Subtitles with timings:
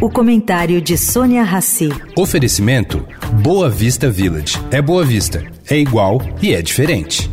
[0.00, 1.88] O comentário de Sônia Rassi.
[2.16, 3.04] Oferecimento
[3.42, 4.56] Boa Vista Village.
[4.70, 7.28] É Boa Vista, é igual e é diferente.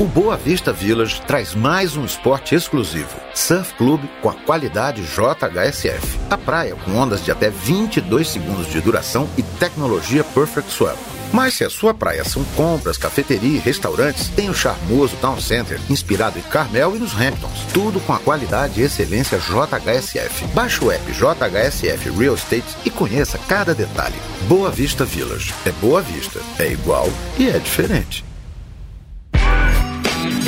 [0.00, 3.14] O Boa Vista Village traz mais um esporte exclusivo.
[3.34, 6.18] Surf Club com a qualidade JHSF.
[6.30, 11.15] A praia com ondas de até 22 segundos de duração e tecnologia Perfect Swell.
[11.32, 15.80] Mas se a sua praia são compras, cafeteria e restaurantes, tem o charmoso Town Center,
[15.90, 17.66] inspirado em Carmel e nos Hamptons.
[17.72, 20.46] Tudo com a qualidade e excelência JHSF.
[20.54, 24.16] Baixe o app JHSF Real Estate e conheça cada detalhe.
[24.48, 25.54] Boa Vista Village.
[25.64, 26.40] É Boa Vista.
[26.58, 28.24] É igual e é diferente.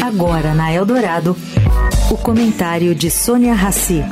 [0.02, 1.36] Agora na Eldorado,
[2.10, 4.02] o comentário de Sônia Rassi.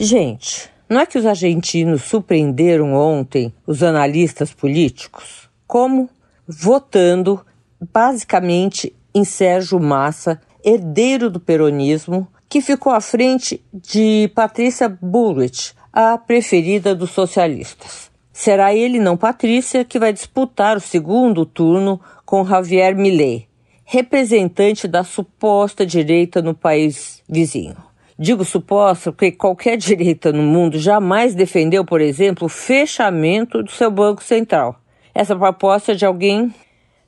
[0.00, 5.50] Gente, não é que os argentinos surpreenderam ontem os analistas políticos?
[5.66, 6.08] Como?
[6.46, 7.44] Votando
[7.92, 16.16] basicamente em Sérgio Massa, herdeiro do peronismo, que ficou à frente de Patrícia Bullrich, a
[16.16, 18.08] preferida dos socialistas.
[18.32, 23.48] Será ele, não Patrícia, que vai disputar o segundo turno com Javier Milei,
[23.84, 27.87] representante da suposta direita no país vizinho.
[28.20, 33.92] Digo suposta porque qualquer direita no mundo jamais defendeu, por exemplo, o fechamento do seu
[33.92, 34.80] Banco Central.
[35.14, 36.52] Essa proposta é de alguém,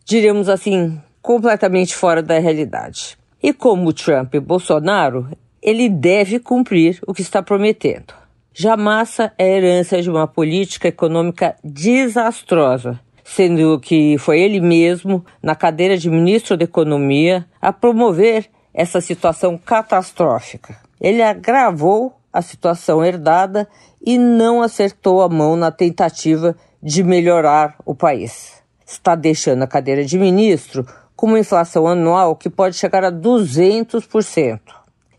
[0.05, 3.19] diríamos assim, completamente fora da realidade.
[3.43, 5.29] E como Trump e Bolsonaro,
[5.61, 8.15] ele deve cumprir o que está prometendo.
[8.55, 15.97] Jamassa é herança de uma política econômica desastrosa, sendo que foi ele mesmo, na cadeira
[15.97, 20.90] de ministro da Economia, a promover essa situação catastrófica.
[21.01, 23.69] Ele agravou a situação herdada
[24.01, 28.63] e não acertou a mão na tentativa de melhorar o país.
[28.87, 34.61] Está deixando a cadeira de ministro com uma inflação anual que pode chegar a 200%.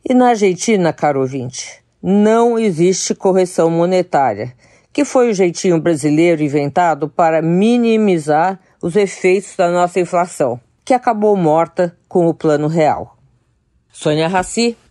[0.07, 4.53] E na Argentina, caro ouvinte, não existe correção monetária,
[4.91, 11.37] que foi o jeitinho brasileiro inventado para minimizar os efeitos da nossa inflação, que acabou
[11.37, 13.15] morta com o Plano Real.
[13.91, 14.75] Sônia Raci,